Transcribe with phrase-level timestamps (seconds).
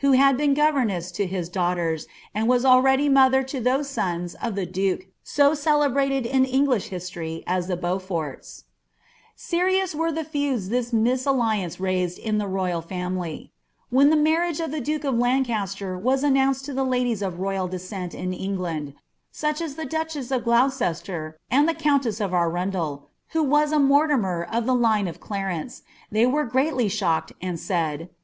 [0.03, 4.65] ^^M been goTerness lo liia ttangliters, and was already mother to ihoK tOH of the
[4.65, 5.01] duke
[5.37, 8.63] »o cclobniied in English hislory as [ho Besafotu,
[9.35, 13.51] Serio« wtru the feuds iliie iiiis allianee rsiaeil io the royal family,
[13.93, 18.15] ffhea On marriage of tlie duke of Lnucnster was antiniinced lo ihe jiultes afrovtl descent
[18.15, 18.95] in England,
[19.31, 24.47] such as ihc duchess of Gloucester and the cuuniea of Arundel, who was a Mortimer
[24.51, 25.81] of ihe line of Clnren':ei
[26.11, 28.09] they v«t greatly iihocked, and said.